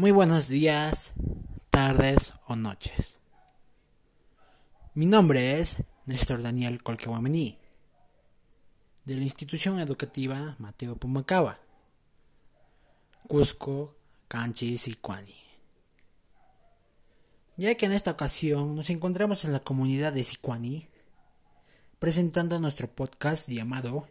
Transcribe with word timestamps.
Muy 0.00 0.12
buenos 0.12 0.48
días, 0.48 1.12
tardes 1.68 2.32
o 2.46 2.56
noches. 2.56 3.16
Mi 4.94 5.04
nombre 5.04 5.60
es 5.60 5.76
Néstor 6.06 6.40
Daniel 6.40 6.82
Colquehuamení, 6.82 7.58
de 9.04 9.16
la 9.16 9.24
institución 9.24 9.78
educativa 9.78 10.56
Mateo 10.58 10.96
Pumacaba, 10.96 11.58
Cusco, 13.28 13.94
Canchi, 14.26 14.78
Sicuani. 14.78 15.36
Ya 17.58 17.74
que 17.74 17.84
en 17.84 17.92
esta 17.92 18.12
ocasión 18.12 18.76
nos 18.76 18.88
encontramos 18.88 19.44
en 19.44 19.52
la 19.52 19.60
comunidad 19.60 20.14
de 20.14 20.24
Sicuani, 20.24 20.88
presentando 21.98 22.58
nuestro 22.58 22.90
podcast 22.90 23.50
llamado 23.50 24.08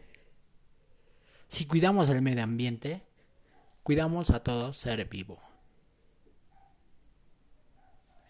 Si 1.48 1.64
cuidamos 1.64 2.08
el 2.10 2.22
medio 2.22 2.44
ambiente, 2.44 3.02
cuidamos 3.82 4.30
a 4.30 4.44
todo 4.44 4.72
ser 4.72 5.04
vivo. 5.08 5.49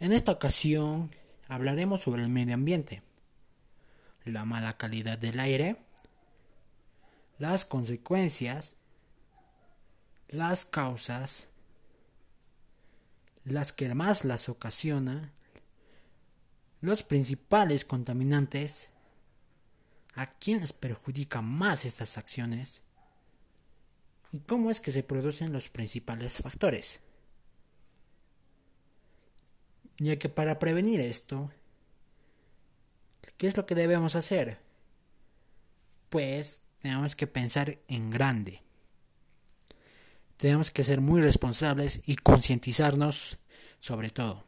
En 0.00 0.12
esta 0.12 0.32
ocasión 0.32 1.10
hablaremos 1.46 2.00
sobre 2.00 2.22
el 2.22 2.30
medio 2.30 2.54
ambiente, 2.54 3.02
la 4.24 4.46
mala 4.46 4.78
calidad 4.78 5.18
del 5.18 5.38
aire, 5.38 5.76
las 7.38 7.66
consecuencias, 7.66 8.76
las 10.28 10.64
causas, 10.64 11.48
las 13.45 13.74
que 13.74 13.95
más 13.95 14.24
las 14.24 14.48
ocasiona, 14.48 15.34
los 16.80 17.02
principales 17.02 17.84
contaminantes, 17.84 18.88
a 20.14 20.26
quienes 20.26 20.73
perjudican 20.73 21.45
más 21.45 21.84
estas 21.84 22.16
acciones 22.16 22.80
y 24.32 24.40
cómo 24.40 24.70
es 24.70 24.80
que 24.80 24.92
se 24.92 25.02
producen 25.02 25.52
los 25.52 25.68
principales 25.68 26.38
factores 26.38 27.01
ya 30.01 30.18
que 30.18 30.30
para 30.30 30.59
prevenir 30.59 31.01
esto, 31.01 31.51
¿qué 33.37 33.48
es 33.48 33.56
lo 33.56 33.66
que 33.66 33.74
debemos 33.74 34.16
hacer? 34.16 34.59
Pues 36.09 36.62
tenemos 36.80 37.15
que 37.15 37.26
pensar 37.26 37.79
en 37.87 38.10
grande. 38.10 38.62
Tenemos 40.38 40.71
que 40.71 40.84
ser 40.84 41.02
muy 41.02 41.21
responsables 41.21 42.01
y 42.06 42.16
concientizarnos 42.16 43.38
sobre 43.78 44.09
todo. 44.09 44.45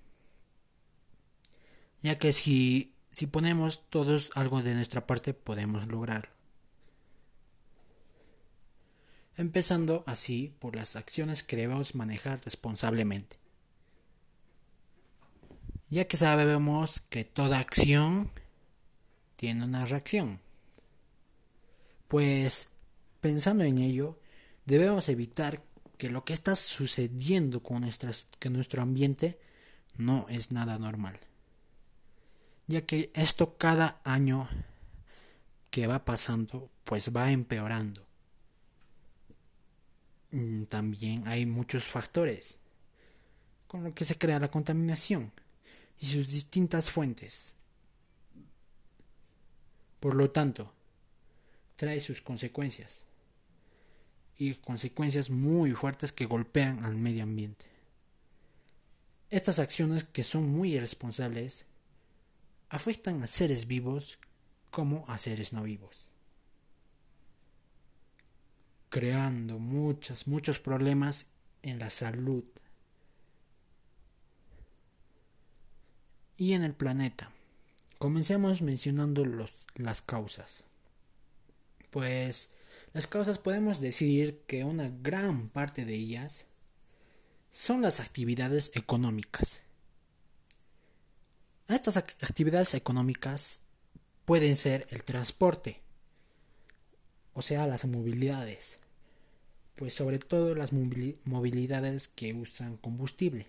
Ya 2.00 2.18
que 2.18 2.32
si, 2.32 2.94
si 3.12 3.26
ponemos 3.26 3.88
todos 3.90 4.30
algo 4.34 4.62
de 4.62 4.74
nuestra 4.74 5.06
parte 5.06 5.34
podemos 5.34 5.86
lograrlo. 5.86 6.32
Empezando 9.36 10.02
así 10.06 10.56
por 10.58 10.76
las 10.76 10.96
acciones 10.96 11.42
que 11.42 11.56
debemos 11.56 11.94
manejar 11.94 12.40
responsablemente 12.42 13.41
ya 15.92 16.06
que 16.06 16.16
sabemos 16.16 17.02
que 17.10 17.22
toda 17.22 17.58
acción 17.58 18.30
tiene 19.36 19.62
una 19.62 19.84
reacción. 19.84 20.40
Pues 22.08 22.68
pensando 23.20 23.62
en 23.64 23.76
ello, 23.76 24.18
debemos 24.64 25.10
evitar 25.10 25.62
que 25.98 26.08
lo 26.08 26.24
que 26.24 26.32
está 26.32 26.56
sucediendo 26.56 27.62
con 27.62 27.82
nuestras, 27.82 28.26
que 28.38 28.48
nuestro 28.48 28.80
ambiente 28.80 29.38
no 29.94 30.24
es 30.30 30.50
nada 30.50 30.78
normal. 30.78 31.20
Ya 32.68 32.86
que 32.86 33.10
esto 33.12 33.58
cada 33.58 34.00
año 34.02 34.48
que 35.70 35.86
va 35.86 36.06
pasando, 36.06 36.70
pues 36.84 37.14
va 37.14 37.32
empeorando. 37.32 38.06
Mm, 40.30 40.62
también 40.64 41.28
hay 41.28 41.44
muchos 41.44 41.84
factores 41.84 42.56
con 43.66 43.84
lo 43.84 43.94
que 43.94 44.06
se 44.06 44.16
crea 44.16 44.40
la 44.40 44.48
contaminación 44.48 45.32
y 46.02 46.06
sus 46.06 46.26
distintas 46.26 46.90
fuentes. 46.90 47.54
Por 50.00 50.16
lo 50.16 50.32
tanto, 50.32 50.74
trae 51.76 52.00
sus 52.00 52.20
consecuencias 52.20 53.04
y 54.36 54.52
consecuencias 54.54 55.30
muy 55.30 55.70
fuertes 55.70 56.10
que 56.10 56.26
golpean 56.26 56.84
al 56.84 56.96
medio 56.96 57.22
ambiente. 57.22 57.66
Estas 59.30 59.60
acciones 59.60 60.02
que 60.02 60.24
son 60.24 60.50
muy 60.50 60.74
irresponsables 60.74 61.66
afectan 62.68 63.22
a 63.22 63.28
seres 63.28 63.68
vivos 63.68 64.18
como 64.72 65.04
a 65.06 65.18
seres 65.18 65.52
no 65.52 65.62
vivos, 65.62 66.08
creando 68.88 69.60
muchos, 69.60 70.26
muchos 70.26 70.58
problemas 70.58 71.26
en 71.62 71.78
la 71.78 71.90
salud 71.90 72.44
y 76.36 76.54
en 76.54 76.64
el 76.64 76.74
planeta. 76.74 77.30
Comencemos 77.98 78.62
mencionando 78.62 79.24
los, 79.24 79.52
las 79.74 80.02
causas. 80.02 80.64
Pues 81.90 82.50
las 82.92 83.06
causas 83.06 83.38
podemos 83.38 83.80
decir 83.80 84.42
que 84.46 84.64
una 84.64 84.88
gran 84.88 85.48
parte 85.48 85.84
de 85.84 85.94
ellas 85.94 86.46
son 87.50 87.82
las 87.82 88.00
actividades 88.00 88.72
económicas. 88.74 89.60
Estas 91.68 91.96
actividades 91.96 92.74
económicas 92.74 93.60
pueden 94.24 94.56
ser 94.56 94.86
el 94.90 95.04
transporte, 95.04 95.80
o 97.34 97.42
sea, 97.42 97.66
las 97.66 97.84
movilidades, 97.86 98.78
pues 99.76 99.94
sobre 99.94 100.18
todo 100.18 100.54
las 100.54 100.72
movilidades 100.72 102.08
que 102.08 102.34
usan 102.34 102.76
combustible 102.76 103.46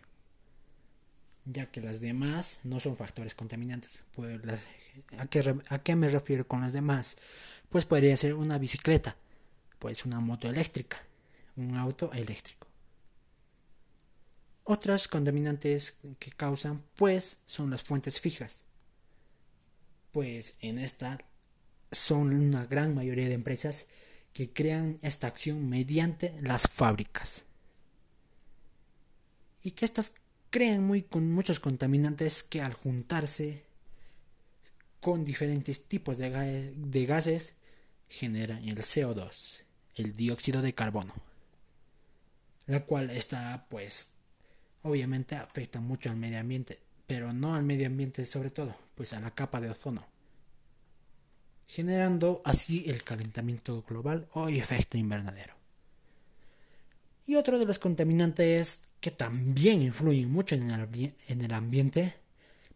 ya 1.45 1.65
que 1.65 1.81
las 1.81 1.99
demás 1.99 2.59
no 2.63 2.79
son 2.79 2.95
factores 2.95 3.35
contaminantes. 3.35 4.03
Pues 4.15 4.39
¿a, 5.17 5.27
qué, 5.27 5.55
¿A 5.69 5.79
qué 5.79 5.95
me 5.95 6.09
refiero 6.09 6.47
con 6.47 6.61
las 6.61 6.73
demás? 6.73 7.17
Pues 7.69 7.85
podría 7.85 8.15
ser 8.17 8.33
una 8.33 8.57
bicicleta, 8.57 9.15
pues 9.79 10.05
una 10.05 10.19
moto 10.19 10.49
eléctrica, 10.49 11.01
un 11.55 11.75
auto 11.75 12.11
eléctrico. 12.13 12.67
Otros 14.65 15.09
contaminantes 15.09 15.97
que 16.19 16.31
causan, 16.31 16.83
pues, 16.95 17.37
son 17.45 17.69
las 17.69 17.83
fuentes 17.83 18.21
fijas. 18.21 18.63
Pues 20.11 20.55
en 20.61 20.77
esta 20.77 21.19
son 21.91 22.33
una 22.33 22.65
gran 22.65 22.95
mayoría 22.95 23.27
de 23.27 23.33
empresas 23.33 23.87
que 24.31 24.51
crean 24.51 24.99
esta 25.01 25.27
acción 25.27 25.69
mediante 25.69 26.33
las 26.41 26.63
fábricas. 26.63 27.43
Y 29.63 29.71
que 29.71 29.85
estas 29.85 30.13
crean 30.53 30.85
muy, 30.85 31.01
con 31.01 31.31
muchos 31.31 31.59
contaminantes 31.59 32.43
que 32.43 32.61
al 32.61 32.73
juntarse 32.73 33.63
con 34.99 35.25
diferentes 35.25 35.85
tipos 35.87 36.19
de, 36.19 36.71
de 36.75 37.05
gases 37.07 37.55
generan 38.07 38.63
el 38.63 38.77
CO2, 38.77 39.63
el 39.95 40.13
dióxido 40.13 40.61
de 40.61 40.75
carbono, 40.75 41.15
la 42.67 42.85
cual 42.85 43.09
está 43.09 43.65
pues 43.67 44.11
obviamente 44.83 45.35
afecta 45.35 45.79
mucho 45.81 46.11
al 46.11 46.17
medio 46.17 46.39
ambiente, 46.39 46.77
pero 47.07 47.33
no 47.33 47.55
al 47.55 47.63
medio 47.63 47.87
ambiente 47.87 48.23
sobre 48.27 48.51
todo, 48.51 48.75
pues 48.93 49.13
a 49.13 49.19
la 49.19 49.31
capa 49.31 49.59
de 49.59 49.71
ozono, 49.71 50.05
generando 51.65 52.43
así 52.45 52.83
el 52.91 53.03
calentamiento 53.03 53.81
global 53.81 54.27
o 54.33 54.49
efecto 54.49 54.99
invernadero. 54.99 55.55
Y 57.25 57.37
otro 57.37 57.57
de 57.57 57.65
los 57.65 57.79
contaminantes 57.79 58.81
que 59.03 59.11
también 59.11 59.81
influyen 59.81 60.31
mucho 60.31 60.55
en 60.55 60.71
el, 60.71 61.13
en 61.27 61.41
el 61.43 61.53
ambiente, 61.53 62.15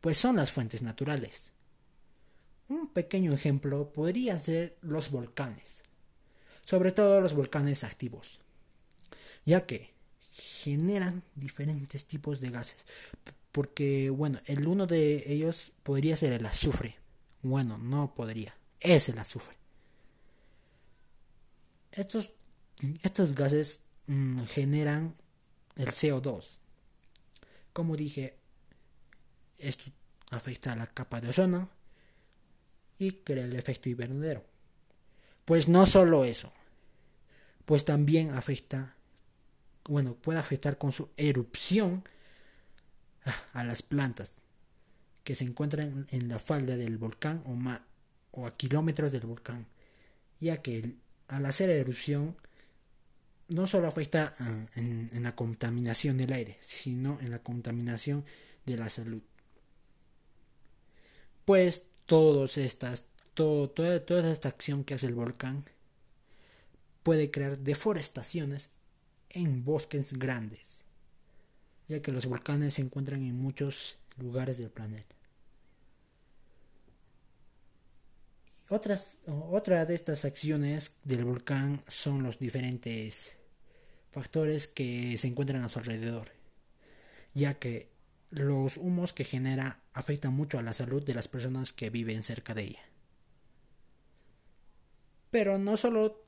pues 0.01 0.17
son 0.17 0.35
las 0.35 0.51
fuentes 0.51 0.81
naturales. 0.81 1.53
Un 2.67 2.89
pequeño 2.89 3.31
ejemplo 3.33 3.93
podría 3.93 4.38
ser 4.38 4.75
los 4.81 5.09
volcanes, 5.09 5.83
sobre 6.65 6.91
todo 6.91 7.21
los 7.21 7.33
volcanes 7.33 7.85
activos, 7.85 8.41
ya 9.45 9.65
que 9.65 9.93
generan 10.63 11.23
diferentes 11.35 12.03
tipos 12.03 12.41
de 12.41 12.50
gases, 12.50 12.85
porque 13.53 14.09
bueno, 14.09 14.41
el 14.47 14.68
uno 14.68 14.85
de 14.85 15.31
ellos 15.31 15.71
podría 15.83 16.18
ser 16.18 16.33
el 16.33 16.45
azufre, 16.45 16.97
bueno, 17.41 17.77
no 17.77 18.13
podría, 18.15 18.53
es 18.81 19.07
el 19.07 19.18
azufre. 19.18 19.56
Estos, 21.94 22.33
estos 23.03 23.33
gases 23.33 23.79
mm, 24.07 24.44
generan 24.44 25.13
el 25.77 25.88
CO2. 25.88 26.57
Como 27.74 27.95
dije, 27.95 28.38
esto 29.57 29.85
afecta 30.31 30.74
a 30.74 30.75
la 30.75 30.88
capa 30.88 31.21
de 31.21 31.29
ozono 31.29 31.69
y 32.97 33.12
crea 33.12 33.45
el 33.45 33.56
efecto 33.56 33.89
invernadero. 33.89 34.44
Pues 35.45 35.69
no 35.69 35.85
solo 35.85 36.25
eso, 36.25 36.51
pues 37.65 37.85
también 37.85 38.33
afecta, 38.33 38.95
bueno, 39.85 40.15
puede 40.15 40.39
afectar 40.39 40.77
con 40.77 40.91
su 40.91 41.09
erupción 41.15 42.03
a 43.53 43.63
las 43.63 43.81
plantas 43.81 44.33
que 45.24 45.35
se 45.35 45.44
encuentran 45.44 46.07
en 46.12 46.29
la 46.29 46.39
falda 46.39 46.77
del 46.77 46.97
volcán 46.97 47.44
o, 47.45 47.57
o 48.31 48.47
a 48.47 48.51
kilómetros 48.51 49.12
del 49.12 49.25
volcán, 49.25 49.68
ya 50.39 50.62
que 50.62 50.95
al 51.27 51.45
hacer 51.45 51.69
erupción 51.69 52.38
no 53.49 53.67
solo 53.67 53.88
afecta 53.88 54.35
ah, 54.39 54.65
en, 54.75 55.23
la 55.23 55.35
contaminación 55.35 56.17
del 56.17 56.33
aire, 56.33 56.57
sino 56.61 57.19
en 57.21 57.31
la 57.31 57.39
contaminación 57.39 58.25
de 58.65 58.77
la 58.77 58.89
salud. 58.89 59.21
Pues 61.45 61.88
todas 62.05 62.57
estas, 62.57 63.05
toda, 63.33 64.05
toda 64.05 64.31
esta 64.31 64.49
acción 64.49 64.83
que 64.83 64.95
hace 64.95 65.07
el 65.07 65.15
volcán 65.15 65.63
puede 67.03 67.31
crear 67.31 67.57
deforestaciones 67.57 68.69
en 69.29 69.63
bosques 69.63 70.13
grandes, 70.13 70.83
ya 71.88 72.01
que 72.01 72.11
los 72.11 72.25
volcanes 72.25 72.75
se 72.75 72.81
encuentran 72.81 73.23
en 73.23 73.39
muchos 73.39 73.97
lugares 74.17 74.57
del 74.57 74.69
planeta. 74.69 75.16
Otras, 78.69 79.17
otra 79.25 79.85
de 79.85 79.95
estas 79.95 80.25
acciones 80.25 80.97
del 81.05 81.23
volcán 81.23 81.81
son 81.87 82.23
los 82.23 82.37
diferentes 82.37 83.37
factores 84.11 84.67
que 84.67 85.17
se 85.17 85.27
encuentran 85.27 85.63
a 85.63 85.69
su 85.69 85.79
alrededor, 85.79 86.31
ya 87.33 87.53
que 87.53 87.89
los 88.29 88.75
humos 88.75 89.13
que 89.13 89.23
genera 89.23 89.79
afectan 89.93 90.33
mucho 90.33 90.59
a 90.59 90.63
la 90.63 90.73
salud 90.73 91.01
de 91.01 91.13
las 91.13 91.29
personas 91.29 91.71
que 91.71 91.89
viven 91.89 92.23
cerca 92.23 92.53
de 92.53 92.63
ella. 92.63 92.81
Pero 95.31 95.57
no 95.57 95.77
solo 95.77 96.25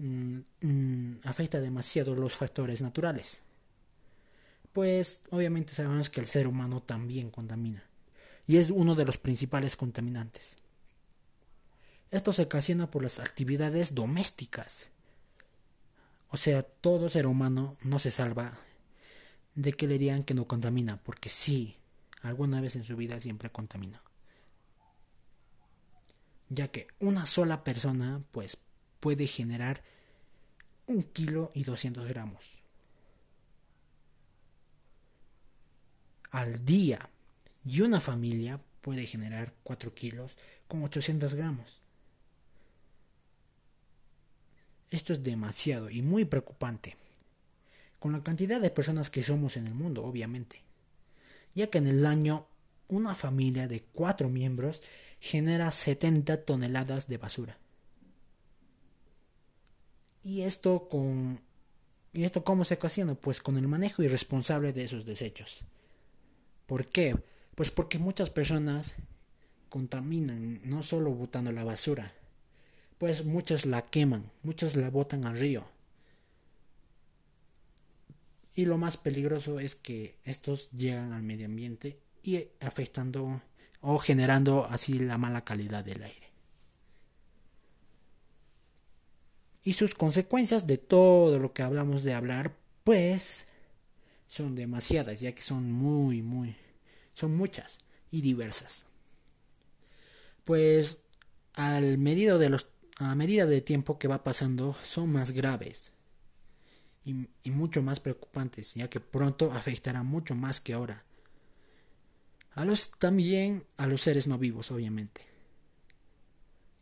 mm, 0.00 0.38
mm, 0.62 1.20
afecta 1.22 1.60
demasiado 1.60 2.16
los 2.16 2.34
factores 2.34 2.80
naturales, 2.82 3.42
pues 4.72 5.20
obviamente 5.30 5.72
sabemos 5.72 6.10
que 6.10 6.20
el 6.20 6.26
ser 6.26 6.48
humano 6.48 6.82
también 6.82 7.30
contamina, 7.30 7.84
y 8.44 8.56
es 8.56 8.70
uno 8.70 8.96
de 8.96 9.04
los 9.04 9.18
principales 9.18 9.76
contaminantes. 9.76 10.56
Esto 12.10 12.32
se 12.32 12.42
ocasiona 12.42 12.90
por 12.90 13.02
las 13.02 13.18
actividades 13.18 13.94
domésticas. 13.94 14.90
O 16.28 16.36
sea, 16.36 16.62
todo 16.62 17.08
ser 17.08 17.26
humano 17.26 17.76
no 17.82 17.98
se 17.98 18.10
salva 18.10 18.58
de 19.54 19.72
que 19.72 19.86
le 19.86 19.98
digan 19.98 20.22
que 20.22 20.34
no 20.34 20.46
contamina, 20.46 20.98
porque 21.02 21.28
sí, 21.28 21.76
alguna 22.22 22.60
vez 22.60 22.76
en 22.76 22.84
su 22.84 22.96
vida 22.96 23.20
siempre 23.20 23.50
contamina. 23.50 24.02
Ya 26.48 26.68
que 26.68 26.86
una 27.00 27.26
sola 27.26 27.64
persona, 27.64 28.22
pues, 28.30 28.58
puede 29.00 29.26
generar 29.26 29.82
un 30.86 31.02
kilo 31.02 31.50
y 31.54 31.64
200 31.64 32.06
gramos. 32.06 32.62
Al 36.30 36.64
día. 36.64 37.10
Y 37.64 37.80
una 37.80 38.00
familia 38.00 38.60
puede 38.80 39.06
generar 39.06 39.52
4 39.64 39.92
kilos 39.92 40.36
con 40.68 40.84
800 40.84 41.34
gramos. 41.34 41.80
Esto 44.90 45.12
es 45.12 45.22
demasiado 45.22 45.90
y 45.90 46.02
muy 46.02 46.24
preocupante, 46.24 46.96
con 47.98 48.12
la 48.12 48.22
cantidad 48.22 48.60
de 48.60 48.70
personas 48.70 49.10
que 49.10 49.22
somos 49.22 49.56
en 49.56 49.66
el 49.66 49.74
mundo, 49.74 50.04
obviamente, 50.04 50.62
ya 51.54 51.68
que 51.68 51.78
en 51.78 51.86
el 51.86 52.06
año 52.06 52.46
una 52.88 53.14
familia 53.14 53.66
de 53.66 53.82
cuatro 53.92 54.28
miembros 54.28 54.80
genera 55.20 55.72
70 55.72 56.44
toneladas 56.44 57.08
de 57.08 57.16
basura. 57.16 57.58
Y 60.22 60.42
esto 60.42 60.88
con 60.88 61.40
¿Y 62.16 62.24
esto 62.24 62.44
cómo 62.44 62.64
se 62.64 62.74
ocasiona? 62.74 63.14
Pues 63.14 63.42
con 63.42 63.58
el 63.58 63.68
manejo 63.68 64.02
irresponsable 64.02 64.72
de 64.72 64.84
esos 64.84 65.04
desechos. 65.04 65.66
¿Por 66.64 66.86
qué? 66.86 67.14
Pues 67.54 67.70
porque 67.70 67.98
muchas 67.98 68.30
personas 68.30 68.94
contaminan 69.68 70.60
no 70.64 70.82
solo 70.82 71.10
botando 71.10 71.52
la 71.52 71.62
basura, 71.62 72.14
pues 72.98 73.24
muchos 73.24 73.66
la 73.66 73.82
queman, 73.82 74.30
muchos 74.42 74.76
la 74.76 74.90
botan 74.90 75.26
al 75.26 75.38
río. 75.38 75.64
Y 78.54 78.64
lo 78.64 78.78
más 78.78 78.96
peligroso 78.96 79.60
es 79.60 79.74
que 79.74 80.16
estos 80.24 80.70
llegan 80.70 81.12
al 81.12 81.22
medio 81.22 81.46
ambiente 81.46 82.00
y 82.22 82.48
afectando 82.60 83.42
o 83.82 83.98
generando 83.98 84.64
así 84.64 84.98
la 84.98 85.18
mala 85.18 85.44
calidad 85.44 85.84
del 85.84 86.02
aire. 86.02 86.26
Y 89.62 89.74
sus 89.74 89.94
consecuencias 89.94 90.66
de 90.66 90.78
todo 90.78 91.38
lo 91.38 91.52
que 91.52 91.62
hablamos 91.62 92.02
de 92.02 92.14
hablar, 92.14 92.56
pues 92.84 93.46
son 94.26 94.54
demasiadas, 94.54 95.20
ya 95.20 95.32
que 95.32 95.42
son 95.42 95.70
muy, 95.70 96.22
muy, 96.22 96.56
son 97.14 97.36
muchas 97.36 97.80
y 98.10 98.22
diversas. 98.22 98.84
Pues 100.44 101.02
al 101.54 101.98
medido 101.98 102.38
de 102.38 102.48
los 102.48 102.68
a 102.98 103.14
medida 103.14 103.46
de 103.46 103.60
tiempo 103.60 103.98
que 103.98 104.08
va 104.08 104.24
pasando 104.24 104.76
son 104.84 105.12
más 105.12 105.32
graves 105.32 105.92
y, 107.04 107.50
mucho 107.50 107.82
más 107.82 108.00
preocupantes, 108.00 108.74
ya 108.74 108.88
que 108.88 108.98
pronto 108.98 109.52
afectará 109.52 110.02
mucho 110.02 110.34
más 110.34 110.60
que 110.60 110.72
ahora. 110.72 111.04
A 112.52 112.64
los 112.64 112.90
también 112.98 113.64
a 113.76 113.86
los 113.86 114.02
seres 114.02 114.26
no 114.26 114.38
vivos, 114.38 114.72
obviamente. 114.72 115.20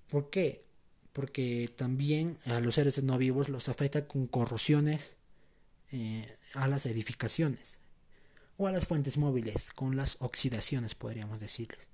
¿Por 0.08 0.30
qué? 0.30 0.64
Porque 1.12 1.70
también 1.76 2.38
a 2.46 2.60
los 2.60 2.76
seres 2.76 3.02
no 3.02 3.18
vivos 3.18 3.48
los 3.48 3.68
afecta 3.68 4.06
con 4.06 4.26
corrosiones 4.26 5.14
eh, 5.92 6.38
a 6.54 6.68
las 6.68 6.86
edificaciones 6.86 7.76
o 8.56 8.66
a 8.66 8.72
las 8.72 8.86
fuentes 8.86 9.18
móviles, 9.18 9.72
con 9.74 9.96
las 9.96 10.16
oxidaciones, 10.20 10.94
podríamos 10.94 11.40
decirles, 11.40 11.86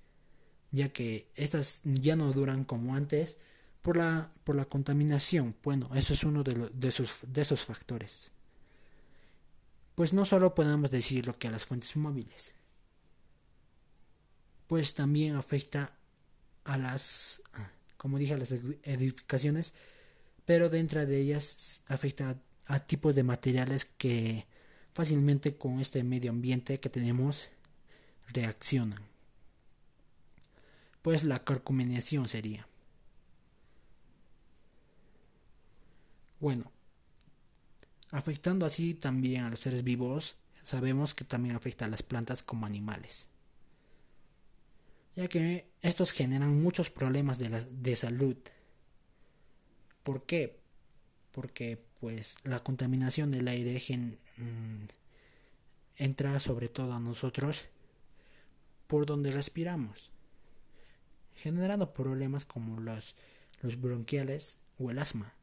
ya 0.70 0.90
que 0.90 1.26
estas 1.34 1.80
ya 1.84 2.16
no 2.16 2.32
duran 2.32 2.64
como 2.64 2.94
antes 2.94 3.38
por 3.82 3.96
la, 3.96 4.30
por 4.44 4.56
la 4.56 4.64
contaminación. 4.64 5.56
Bueno, 5.62 5.88
eso 5.94 6.14
es 6.14 6.24
uno 6.24 6.42
de, 6.42 6.70
de, 6.72 6.88
esos, 6.88 7.20
de 7.26 7.42
esos 7.42 7.62
factores. 7.62 8.30
Pues 9.94 10.12
no 10.12 10.24
solo 10.24 10.54
podemos 10.54 10.90
decir 10.90 11.26
lo 11.26 11.38
que 11.38 11.48
a 11.48 11.50
las 11.50 11.64
fuentes 11.64 11.96
móviles, 11.96 12.54
pues 14.66 14.94
también 14.94 15.34
afecta 15.34 15.96
a 16.64 16.78
las, 16.78 17.42
como 17.96 18.18
dije, 18.18 18.34
a 18.34 18.38
las 18.38 18.52
edificaciones, 18.52 19.72
pero 20.44 20.68
dentro 20.68 21.04
de 21.04 21.18
ellas 21.18 21.80
afecta 21.88 22.30
a, 22.66 22.74
a 22.74 22.86
tipos 22.86 23.14
de 23.14 23.24
materiales 23.24 23.84
que 23.84 24.46
fácilmente 24.94 25.56
con 25.56 25.80
este 25.80 26.02
medio 26.04 26.30
ambiente 26.30 26.80
que 26.80 26.88
tenemos 26.88 27.48
reaccionan. 28.32 29.02
Pues 31.02 31.24
la 31.24 31.42
carcominación 31.44 32.28
sería. 32.28 32.69
Bueno, 36.40 36.72
afectando 38.12 38.64
así 38.64 38.94
también 38.94 39.44
a 39.44 39.50
los 39.50 39.60
seres 39.60 39.84
vivos, 39.84 40.36
sabemos 40.62 41.12
que 41.12 41.24
también 41.24 41.54
afecta 41.54 41.84
a 41.84 41.88
las 41.88 42.02
plantas 42.02 42.42
como 42.42 42.64
animales, 42.64 43.28
ya 45.14 45.28
que 45.28 45.70
estos 45.82 46.12
generan 46.12 46.62
muchos 46.62 46.88
problemas 46.88 47.38
de, 47.38 47.50
de 47.50 47.96
salud. 47.96 48.36
¿Por 50.02 50.24
qué? 50.24 50.58
Porque 51.32 51.78
pues 52.00 52.36
la 52.44 52.60
contaminación 52.60 53.30
del 53.30 53.46
aire 53.46 53.78
mm, 54.38 54.84
entra 55.96 56.40
sobre 56.40 56.70
todo 56.70 56.94
a 56.94 57.00
nosotros 57.00 57.66
por 58.86 59.04
donde 59.04 59.30
respiramos, 59.30 60.10
generando 61.34 61.92
problemas 61.92 62.46
como 62.46 62.80
los, 62.80 63.14
los 63.60 63.78
bronquiales 63.78 64.56
o 64.78 64.90
el 64.90 64.98
asma 64.98 65.34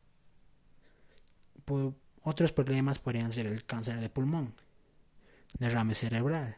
otros 2.23 2.51
problemas 2.51 2.99
podrían 2.99 3.31
ser 3.31 3.47
el 3.47 3.65
cáncer 3.65 3.99
de 3.99 4.09
pulmón, 4.09 4.53
derrame 5.59 5.93
cerebral, 5.93 6.57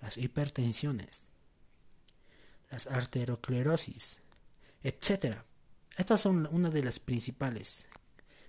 las 0.00 0.16
hipertensiones, 0.16 1.28
las 2.70 2.86
arterioclerosis, 2.86 4.20
etc. 4.82 5.38
Estas 5.96 6.20
son 6.20 6.48
una 6.50 6.70
de 6.70 6.82
las 6.82 6.98
principales 6.98 7.86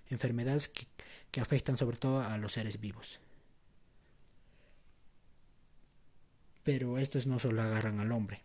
enfermedades 0.09 0.69
que, 0.69 0.87
que 1.31 1.41
afectan 1.41 1.77
sobre 1.77 1.97
todo 1.97 2.21
a 2.21 2.37
los 2.37 2.53
seres 2.53 2.79
vivos. 2.79 3.19
Pero 6.63 6.97
estos 6.97 7.27
no 7.27 7.39
solo 7.39 7.61
agarran 7.61 7.99
al 7.99 8.11
hombre, 8.11 8.41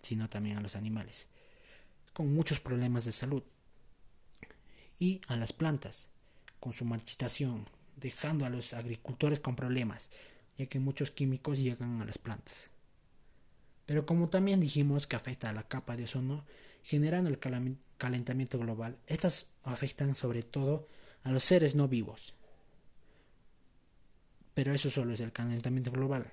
sino 0.00 0.28
también 0.28 0.56
a 0.56 0.62
los 0.62 0.76
animales, 0.76 1.26
con 2.12 2.32
muchos 2.32 2.60
problemas 2.60 3.04
de 3.04 3.12
salud, 3.12 3.42
y 4.98 5.20
a 5.28 5.36
las 5.36 5.52
plantas, 5.52 6.09
con 6.60 6.72
su 6.72 6.84
marchitación, 6.84 7.66
dejando 7.96 8.46
a 8.46 8.50
los 8.50 8.74
agricultores 8.74 9.40
con 9.40 9.56
problemas, 9.56 10.10
ya 10.56 10.66
que 10.66 10.78
muchos 10.78 11.10
químicos 11.10 11.58
llegan 11.58 12.00
a 12.00 12.04
las 12.04 12.18
plantas. 12.18 12.70
Pero 13.86 14.06
como 14.06 14.28
también 14.28 14.60
dijimos 14.60 15.06
que 15.06 15.16
afecta 15.16 15.50
a 15.50 15.52
la 15.52 15.66
capa 15.66 15.96
de 15.96 16.04
ozono, 16.04 16.44
generando 16.84 17.28
el 17.28 17.38
calentamiento 17.98 18.58
global, 18.58 18.96
estas 19.06 19.48
afectan 19.64 20.14
sobre 20.14 20.42
todo 20.42 20.86
a 21.24 21.32
los 21.32 21.44
seres 21.44 21.74
no 21.74 21.88
vivos. 21.88 22.34
Pero 24.54 24.72
eso 24.72 24.90
solo 24.90 25.14
es 25.14 25.20
el 25.20 25.32
calentamiento 25.32 25.90
global. 25.90 26.30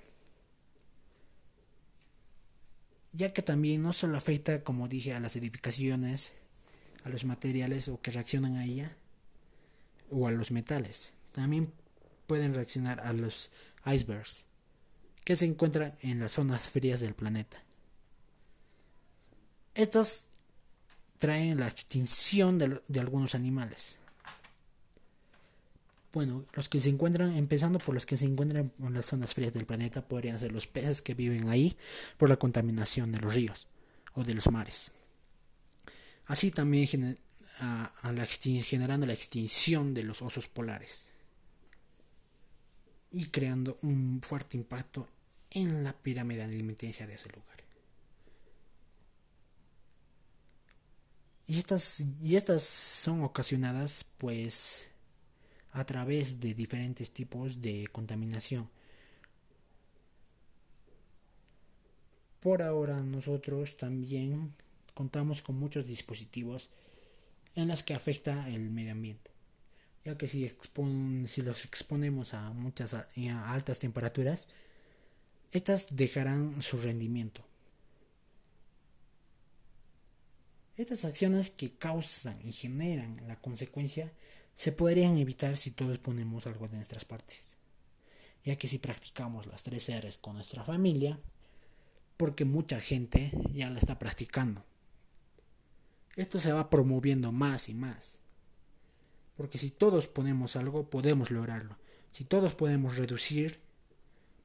Ya 3.13 3.33
que 3.33 3.41
también 3.41 3.81
no 3.81 3.93
solo 3.93 4.17
afecta, 4.17 4.63
como 4.63 4.87
dije, 4.87 5.13
a 5.13 5.19
las 5.19 5.35
edificaciones, 5.35 6.33
a 7.03 7.09
los 7.09 7.25
materiales 7.25 7.87
o 7.87 8.01
que 8.01 8.11
reaccionan 8.11 8.57
a 8.57 8.65
ella, 8.65 8.95
o 10.09 10.27
a 10.27 10.31
los 10.31 10.51
metales. 10.51 11.11
También 11.31 11.71
pueden 12.27 12.53
reaccionar 12.53 12.99
a 12.99 13.13
los 13.13 13.49
icebergs 13.85 14.45
que 15.23 15.35
se 15.35 15.45
encuentran 15.45 15.93
en 16.01 16.19
las 16.19 16.33
zonas 16.33 16.69
frías 16.69 16.99
del 16.99 17.13
planeta. 17.13 17.61
Estos 19.75 20.23
traen 21.17 21.59
la 21.59 21.67
extinción 21.67 22.57
de, 22.57 22.81
de, 22.87 22.99
algunos 22.99 23.35
animales. 23.35 23.97
Bueno, 26.13 26.45
los 26.53 26.69
que 26.69 26.79
se 26.79 26.89
encuentran, 26.89 27.35
empezando 27.35 27.77
por 27.79 27.93
los 27.93 28.05
que 28.05 28.17
se 28.17 28.25
encuentran 28.25 28.71
en 28.79 28.93
las 28.93 29.05
zonas 29.05 29.33
frías 29.33 29.53
del 29.53 29.65
planeta, 29.65 30.01
podrían 30.07 30.39
ser 30.39 30.51
los 30.51 30.65
peces 30.65 31.01
que 31.01 31.13
viven 31.13 31.49
ahí 31.49 31.77
por 32.17 32.29
la 32.29 32.37
contaminación 32.37 33.11
de 33.11 33.19
los 33.19 33.35
ríos 33.35 33.67
o 34.13 34.23
de 34.23 34.33
los 34.33 34.49
mares. 34.49 34.91
Así 36.25 36.51
también 36.51 36.87
a, 37.59 38.11
la 38.13 38.25
generando 38.25 39.07
la 39.07 39.13
extinción 39.13 39.93
de 39.93 40.03
los 40.03 40.21
osos 40.21 40.47
polares 40.47 41.07
y 43.11 43.25
creando 43.27 43.77
un 43.81 44.21
fuerte 44.21 44.57
impacto 44.57 45.07
en 45.51 45.83
la 45.83 45.93
pirámide 45.93 46.43
alimenticia 46.43 47.07
de 47.07 47.15
ese 47.15 47.29
lugar. 47.29 47.57
Y 51.47 51.57
estas, 51.59 52.03
y 52.21 52.35
estas 52.35 52.63
son 52.63 53.23
ocasionadas 53.23 54.05
pues 54.17 54.89
a 55.71 55.85
través 55.85 56.39
de 56.39 56.53
diferentes 56.53 57.11
tipos 57.11 57.61
de 57.61 57.87
contaminación. 57.91 58.69
Por 62.41 62.61
ahora 62.61 63.01
nosotros 63.01 63.77
también 63.77 64.53
contamos 64.93 65.41
con 65.41 65.57
muchos 65.57 65.85
dispositivos 65.85 66.69
en 67.57 67.67
los 67.67 67.83
que 67.83 67.93
afecta 67.93 68.47
el 68.47 68.69
medio 68.69 68.93
ambiente 68.93 69.37
ya 70.07 70.17
que 70.17 70.29
si, 70.29 70.49
si 71.27 71.41
los 71.41 71.65
exponemos 71.65 72.33
a 72.33 72.51
muchas 72.53 72.93
a 72.93 73.07
altas 73.51 73.79
temperaturas, 73.79 74.47
estas 75.51 75.97
dejarán 75.97 76.61
su 76.61 76.77
rendimiento. 76.77 77.45
Estas 80.77 81.03
acciones 81.03 81.49
que 81.49 81.71
causan 81.71 82.39
y 82.45 82.53
generan 82.53 83.19
la 83.27 83.35
consecuencia 83.41 84.13
se 84.55 84.71
podrían 84.71 85.17
evitar 85.17 85.57
si 85.57 85.71
todos 85.71 85.97
ponemos 85.97 86.47
algo 86.47 86.69
de 86.69 86.77
nuestras 86.77 87.03
partes, 87.03 87.41
ya 88.45 88.55
que 88.55 88.69
si 88.69 88.77
practicamos 88.77 89.45
las 89.45 89.63
tres 89.63 89.89
R's 89.89 90.17
con 90.17 90.35
nuestra 90.35 90.63
familia, 90.63 91.19
porque 92.15 92.45
mucha 92.45 92.79
gente 92.79 93.33
ya 93.51 93.69
la 93.69 93.79
está 93.79 93.99
practicando. 93.99 94.63
Esto 96.17 96.39
se 96.39 96.51
va 96.51 96.71
promoviendo 96.71 97.31
más 97.31 97.69
y 97.69 97.75
más. 97.75 98.17
Porque 99.37 99.59
si 99.59 99.69
todos 99.69 100.07
ponemos 100.07 100.55
algo, 100.55 100.89
podemos 100.89 101.29
lograrlo. 101.29 101.77
Si 102.11 102.23
todos 102.23 102.55
podemos 102.55 102.97
reducir, 102.97 103.59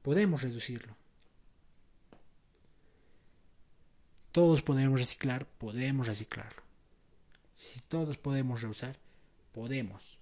podemos 0.03 0.43
reducirlo. 0.43 0.95
Todos 4.31 4.61
podemos 4.61 4.99
reciclar, 4.99 5.47
podemos 5.47 6.07
reciclarlo. 6.07 6.61
Si 7.57 7.79
todos 7.81 8.17
podemos 8.17 8.61
reusar, 8.61 8.95
podemos. 9.51 10.19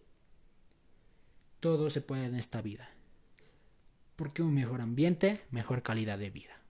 Todo 1.60 1.90
se 1.90 2.00
puede 2.00 2.26
en 2.26 2.36
esta 2.36 2.62
vida. 2.62 2.90
Porque 4.16 4.42
un 4.42 4.56
mejor 4.56 4.80
ambiente, 4.80 5.44
mejor 5.52 5.82
calidad 5.84 6.18
de 6.18 6.30
vida. 6.30 6.62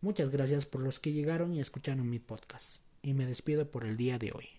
Muchas 0.00 0.30
gracias 0.30 0.66
por 0.66 0.82
los 0.82 1.00
que 1.00 1.12
llegaron 1.12 1.52
y 1.52 1.60
escucharon 1.60 2.08
mi 2.08 2.20
podcast. 2.20 2.87
Y 3.08 3.14
me 3.14 3.24
despido 3.24 3.70
por 3.70 3.86
el 3.86 3.96
día 3.96 4.18
de 4.18 4.32
hoy. 4.32 4.57